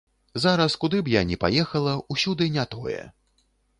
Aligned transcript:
Зараз, 0.45 0.77
куды 0.83 1.01
б 1.09 1.13
я 1.15 1.21
ні 1.31 1.37
паехала, 1.43 1.93
усюды 2.17 2.49
не 2.57 2.65
тое. 2.73 3.01